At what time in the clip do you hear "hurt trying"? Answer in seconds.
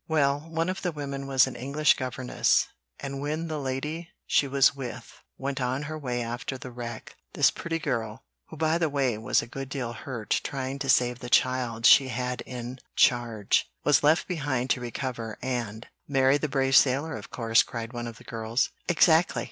9.93-10.79